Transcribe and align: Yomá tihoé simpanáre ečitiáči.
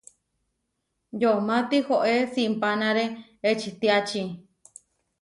Yomá 1.21 1.57
tihoé 1.69 2.15
simpanáre 2.33 3.05
ečitiáči. 3.49 4.21